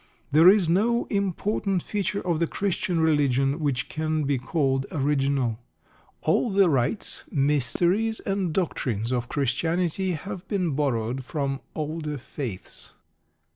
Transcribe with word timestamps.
There 0.31 0.49
is 0.49 0.67
no 0.67 1.05
important 1.11 1.83
feature 1.83 2.25
of 2.25 2.39
the 2.39 2.47
Christian 2.47 3.01
religion 3.01 3.59
which 3.59 3.87
can 3.87 4.23
be 4.23 4.39
called 4.39 4.87
original. 4.91 5.59
All 6.21 6.49
the 6.49 6.71
rites, 6.71 7.23
mysteries, 7.29 8.19
and 8.21 8.51
doctrines 8.51 9.11
of 9.11 9.29
Christianity 9.29 10.13
have 10.13 10.47
been 10.47 10.71
borrowed 10.71 11.23
from 11.23 11.59
older 11.75 12.17
faiths. 12.17 12.93